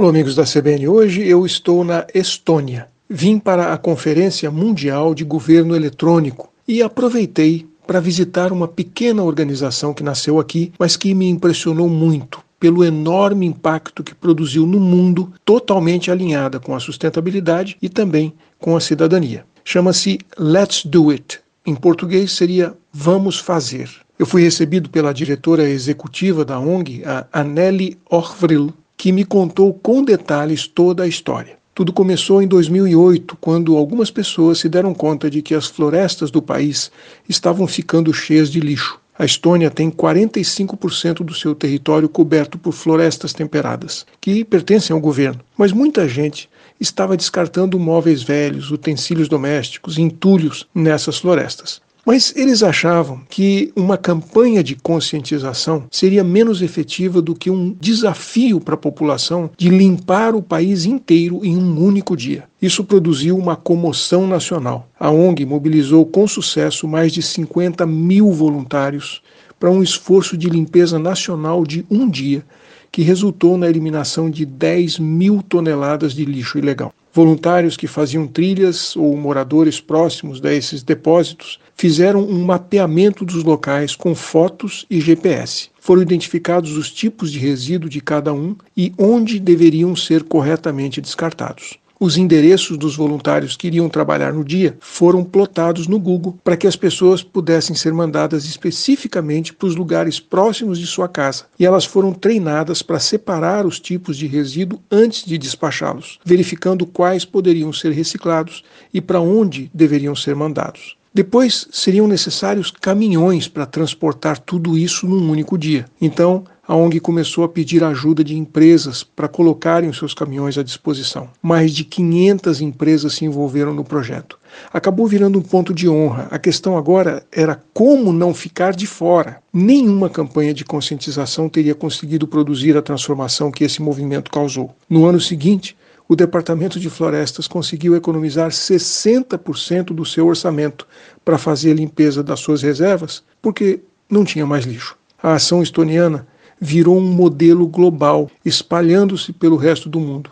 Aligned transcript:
Alô, 0.00 0.08
amigos 0.08 0.34
da 0.34 0.44
CBN. 0.44 0.88
Hoje 0.88 1.28
eu 1.28 1.44
estou 1.44 1.84
na 1.84 2.06
Estônia. 2.14 2.88
Vim 3.06 3.38
para 3.38 3.70
a 3.70 3.76
Conferência 3.76 4.50
Mundial 4.50 5.14
de 5.14 5.24
Governo 5.24 5.76
Eletrônico 5.76 6.50
e 6.66 6.82
aproveitei 6.82 7.66
para 7.86 8.00
visitar 8.00 8.50
uma 8.50 8.66
pequena 8.66 9.22
organização 9.22 9.92
que 9.92 10.02
nasceu 10.02 10.40
aqui, 10.40 10.72
mas 10.78 10.96
que 10.96 11.12
me 11.12 11.28
impressionou 11.28 11.86
muito 11.86 12.42
pelo 12.58 12.82
enorme 12.82 13.44
impacto 13.44 14.02
que 14.02 14.14
produziu 14.14 14.64
no 14.64 14.80
mundo, 14.80 15.34
totalmente 15.44 16.10
alinhada 16.10 16.58
com 16.58 16.74
a 16.74 16.80
sustentabilidade 16.80 17.76
e 17.82 17.90
também 17.90 18.32
com 18.58 18.74
a 18.74 18.80
cidadania. 18.80 19.44
Chama-se 19.62 20.18
Let's 20.38 20.82
Do 20.82 21.10
It. 21.10 21.40
Em 21.66 21.74
português 21.74 22.32
seria 22.32 22.72
Vamos 22.90 23.38
Fazer. 23.38 23.90
Eu 24.18 24.24
fui 24.24 24.42
recebido 24.42 24.88
pela 24.88 25.12
diretora 25.12 25.68
executiva 25.68 26.42
da 26.42 26.58
ONG, 26.58 27.02
a 27.04 27.26
Anneli 27.32 27.98
Orvril, 28.08 28.72
que 29.00 29.12
me 29.12 29.24
contou 29.24 29.72
com 29.72 30.04
detalhes 30.04 30.66
toda 30.66 31.04
a 31.04 31.06
história. 31.06 31.56
Tudo 31.74 31.90
começou 31.90 32.42
em 32.42 32.46
2008, 32.46 33.34
quando 33.40 33.78
algumas 33.78 34.10
pessoas 34.10 34.58
se 34.58 34.68
deram 34.68 34.92
conta 34.92 35.30
de 35.30 35.40
que 35.40 35.54
as 35.54 35.64
florestas 35.68 36.30
do 36.30 36.42
país 36.42 36.92
estavam 37.26 37.66
ficando 37.66 38.12
cheias 38.12 38.50
de 38.50 38.60
lixo. 38.60 39.00
A 39.18 39.24
Estônia 39.24 39.70
tem 39.70 39.90
45% 39.90 41.24
do 41.24 41.32
seu 41.32 41.54
território 41.54 42.10
coberto 42.10 42.58
por 42.58 42.72
florestas 42.72 43.32
temperadas, 43.32 44.04
que 44.20 44.44
pertencem 44.44 44.92
ao 44.92 45.00
governo. 45.00 45.40
Mas 45.56 45.72
muita 45.72 46.06
gente 46.06 46.46
estava 46.78 47.16
descartando 47.16 47.80
móveis 47.80 48.22
velhos, 48.22 48.70
utensílios 48.70 49.30
domésticos, 49.30 49.96
entulhos 49.96 50.68
nessas 50.74 51.16
florestas. 51.16 51.80
Mas 52.12 52.34
eles 52.34 52.60
achavam 52.64 53.20
que 53.30 53.72
uma 53.76 53.96
campanha 53.96 54.64
de 54.64 54.74
conscientização 54.74 55.84
seria 55.92 56.24
menos 56.24 56.60
efetiva 56.60 57.22
do 57.22 57.36
que 57.36 57.48
um 57.52 57.72
desafio 57.80 58.60
para 58.60 58.74
a 58.74 58.76
população 58.76 59.48
de 59.56 59.68
limpar 59.68 60.34
o 60.34 60.42
país 60.42 60.86
inteiro 60.86 61.44
em 61.44 61.56
um 61.56 61.80
único 61.80 62.16
dia. 62.16 62.48
Isso 62.60 62.82
produziu 62.82 63.38
uma 63.38 63.54
comoção 63.54 64.26
nacional. 64.26 64.88
A 64.98 65.08
ONG 65.08 65.46
mobilizou 65.46 66.04
com 66.04 66.26
sucesso 66.26 66.88
mais 66.88 67.12
de 67.12 67.22
50 67.22 67.86
mil 67.86 68.32
voluntários 68.32 69.22
para 69.60 69.70
um 69.70 69.80
esforço 69.80 70.36
de 70.36 70.48
limpeza 70.48 70.98
nacional 70.98 71.64
de 71.64 71.86
um 71.88 72.10
dia, 72.10 72.44
que 72.90 73.02
resultou 73.02 73.56
na 73.56 73.68
eliminação 73.68 74.28
de 74.28 74.44
10 74.44 74.98
mil 74.98 75.44
toneladas 75.48 76.12
de 76.12 76.24
lixo 76.24 76.58
ilegal. 76.58 76.92
Voluntários 77.12 77.76
que 77.76 77.88
faziam 77.88 78.26
trilhas 78.26 78.94
ou 78.94 79.16
moradores 79.16 79.80
próximos 79.80 80.40
desses 80.40 80.82
depósitos 80.82 81.58
fizeram 81.74 82.22
um 82.22 82.44
mapeamento 82.44 83.24
dos 83.24 83.42
locais 83.42 83.96
com 83.96 84.14
fotos 84.14 84.86
e 84.88 85.00
GPS. 85.00 85.70
Foram 85.80 86.02
identificados 86.02 86.76
os 86.76 86.92
tipos 86.92 87.32
de 87.32 87.38
resíduo 87.38 87.90
de 87.90 88.00
cada 88.00 88.32
um 88.32 88.54
e 88.76 88.92
onde 88.96 89.40
deveriam 89.40 89.96
ser 89.96 90.22
corretamente 90.22 91.00
descartados. 91.00 91.78
Os 92.02 92.16
endereços 92.16 92.78
dos 92.78 92.96
voluntários 92.96 93.58
que 93.58 93.66
iriam 93.66 93.86
trabalhar 93.86 94.32
no 94.32 94.42
dia 94.42 94.74
foram 94.80 95.22
plotados 95.22 95.86
no 95.86 95.98
Google 95.98 96.38
para 96.42 96.56
que 96.56 96.66
as 96.66 96.74
pessoas 96.74 97.22
pudessem 97.22 97.76
ser 97.76 97.92
mandadas 97.92 98.46
especificamente 98.46 99.52
para 99.52 99.68
os 99.68 99.76
lugares 99.76 100.18
próximos 100.18 100.78
de 100.78 100.86
sua 100.86 101.06
casa. 101.06 101.44
E 101.58 101.66
elas 101.66 101.84
foram 101.84 102.14
treinadas 102.14 102.80
para 102.80 102.98
separar 102.98 103.66
os 103.66 103.78
tipos 103.78 104.16
de 104.16 104.26
resíduo 104.26 104.80
antes 104.90 105.26
de 105.26 105.36
despachá-los, 105.36 106.18
verificando 106.24 106.86
quais 106.86 107.26
poderiam 107.26 107.70
ser 107.70 107.92
reciclados 107.92 108.64
e 108.94 109.00
para 109.02 109.20
onde 109.20 109.70
deveriam 109.74 110.16
ser 110.16 110.34
mandados. 110.34 110.96
Depois 111.12 111.66
seriam 111.70 112.06
necessários 112.06 112.70
caminhões 112.70 113.48
para 113.48 113.66
transportar 113.66 114.38
tudo 114.38 114.78
isso 114.78 115.06
num 115.06 115.28
único 115.30 115.58
dia. 115.58 115.84
Então, 116.00 116.44
a 116.70 116.76
ONG 116.76 117.00
começou 117.00 117.42
a 117.42 117.48
pedir 117.48 117.82
ajuda 117.82 118.22
de 118.22 118.38
empresas 118.38 119.02
para 119.02 119.26
colocarem 119.26 119.90
os 119.90 119.98
seus 119.98 120.14
caminhões 120.14 120.56
à 120.56 120.62
disposição. 120.62 121.28
Mais 121.42 121.72
de 121.72 121.82
500 121.82 122.60
empresas 122.60 123.14
se 123.14 123.24
envolveram 123.24 123.74
no 123.74 123.82
projeto. 123.82 124.38
Acabou 124.72 125.04
virando 125.08 125.36
um 125.36 125.42
ponto 125.42 125.74
de 125.74 125.88
honra. 125.88 126.28
A 126.30 126.38
questão 126.38 126.78
agora 126.78 127.24
era 127.32 127.60
como 127.74 128.12
não 128.12 128.32
ficar 128.32 128.72
de 128.72 128.86
fora. 128.86 129.42
Nenhuma 129.52 130.08
campanha 130.08 130.54
de 130.54 130.64
conscientização 130.64 131.48
teria 131.48 131.74
conseguido 131.74 132.28
produzir 132.28 132.76
a 132.76 132.82
transformação 132.82 133.50
que 133.50 133.64
esse 133.64 133.82
movimento 133.82 134.30
causou. 134.30 134.72
No 134.88 135.06
ano 135.06 135.20
seguinte, 135.20 135.76
o 136.08 136.14
Departamento 136.14 136.78
de 136.78 136.88
Florestas 136.88 137.48
conseguiu 137.48 137.96
economizar 137.96 138.50
60% 138.50 139.86
do 139.86 140.06
seu 140.06 140.28
orçamento 140.28 140.86
para 141.24 141.36
fazer 141.36 141.72
a 141.72 141.74
limpeza 141.74 142.22
das 142.22 142.38
suas 142.38 142.62
reservas, 142.62 143.24
porque 143.42 143.80
não 144.08 144.24
tinha 144.24 144.46
mais 144.46 144.64
lixo. 144.64 144.96
A 145.20 145.32
ação 145.32 145.64
estoniana 145.64 146.28
virou 146.60 146.98
um 146.98 147.12
modelo 147.12 147.66
global, 147.66 148.30
espalhando-se 148.44 149.32
pelo 149.32 149.56
resto 149.56 149.88
do 149.88 149.98
mundo. 149.98 150.30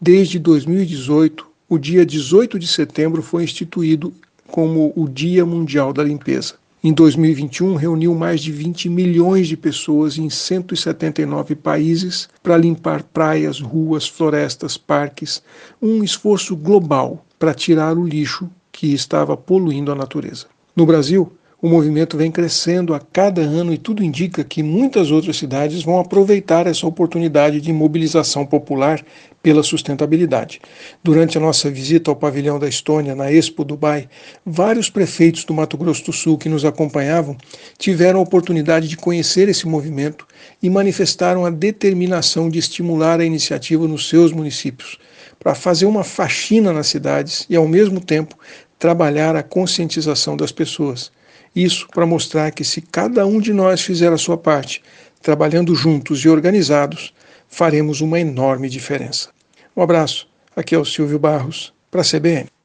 Desde 0.00 0.38
2018, 0.38 1.46
o 1.68 1.78
dia 1.78 2.04
18 2.04 2.58
de 2.58 2.66
setembro 2.66 3.22
foi 3.22 3.44
instituído 3.44 4.12
como 4.46 4.92
o 4.96 5.08
Dia 5.08 5.46
Mundial 5.46 5.92
da 5.92 6.02
Limpeza. 6.02 6.54
Em 6.82 6.92
2021, 6.92 7.74
reuniu 7.74 8.14
mais 8.14 8.40
de 8.40 8.52
20 8.52 8.88
milhões 8.88 9.48
de 9.48 9.56
pessoas 9.56 10.16
em 10.16 10.30
179 10.30 11.56
países 11.56 12.28
para 12.42 12.56
limpar 12.56 13.02
praias, 13.02 13.60
ruas, 13.60 14.08
florestas, 14.08 14.76
parques, 14.76 15.42
um 15.82 16.04
esforço 16.04 16.56
global 16.56 17.24
para 17.38 17.52
tirar 17.52 17.98
o 17.98 18.06
lixo 18.06 18.48
que 18.70 18.94
estava 18.94 19.36
poluindo 19.36 19.90
a 19.90 19.94
natureza. 19.94 20.46
No 20.74 20.86
Brasil, 20.86 21.32
o 21.60 21.68
movimento 21.68 22.16
vem 22.16 22.30
crescendo 22.30 22.94
a 22.94 23.00
cada 23.00 23.40
ano 23.40 23.74
e 23.74 23.78
tudo 23.78 24.04
indica 24.04 24.44
que 24.44 24.62
muitas 24.62 25.10
outras 25.10 25.36
cidades 25.36 25.82
vão 25.82 25.98
aproveitar 25.98 26.68
essa 26.68 26.86
oportunidade 26.86 27.60
de 27.60 27.72
mobilização 27.72 28.46
popular 28.46 29.04
pela 29.42 29.64
sustentabilidade. 29.64 30.60
Durante 31.02 31.36
a 31.36 31.40
nossa 31.40 31.68
visita 31.68 32.12
ao 32.12 32.16
pavilhão 32.16 32.60
da 32.60 32.68
Estônia, 32.68 33.16
na 33.16 33.32
Expo 33.32 33.64
Dubai, 33.64 34.08
vários 34.46 34.88
prefeitos 34.88 35.44
do 35.44 35.52
Mato 35.52 35.76
Grosso 35.76 36.04
do 36.04 36.12
Sul 36.12 36.38
que 36.38 36.48
nos 36.48 36.64
acompanhavam 36.64 37.36
tiveram 37.76 38.20
a 38.20 38.22
oportunidade 38.22 38.86
de 38.86 38.96
conhecer 38.96 39.48
esse 39.48 39.66
movimento 39.66 40.28
e 40.62 40.70
manifestaram 40.70 41.44
a 41.44 41.50
determinação 41.50 42.48
de 42.48 42.60
estimular 42.60 43.18
a 43.18 43.24
iniciativa 43.24 43.88
nos 43.88 44.08
seus 44.08 44.30
municípios, 44.30 44.96
para 45.40 45.56
fazer 45.56 45.86
uma 45.86 46.04
faxina 46.04 46.72
nas 46.72 46.86
cidades 46.86 47.46
e, 47.50 47.56
ao 47.56 47.66
mesmo 47.66 48.00
tempo, 48.00 48.36
trabalhar 48.78 49.34
a 49.36 49.42
conscientização 49.42 50.36
das 50.36 50.52
pessoas. 50.52 51.10
Isso 51.54 51.88
para 51.88 52.06
mostrar 52.06 52.50
que 52.52 52.64
se 52.64 52.80
cada 52.80 53.26
um 53.26 53.40
de 53.40 53.52
nós 53.52 53.80
fizer 53.80 54.12
a 54.12 54.18
sua 54.18 54.36
parte, 54.36 54.82
trabalhando 55.20 55.74
juntos 55.74 56.20
e 56.24 56.28
organizados, 56.28 57.12
faremos 57.48 58.00
uma 58.00 58.20
enorme 58.20 58.68
diferença. 58.68 59.30
Um 59.76 59.82
abraço. 59.82 60.28
Aqui 60.54 60.74
é 60.74 60.78
o 60.78 60.84
Silvio 60.84 61.18
Barros, 61.18 61.72
para 61.90 62.02
a 62.02 62.04
CBN. 62.04 62.57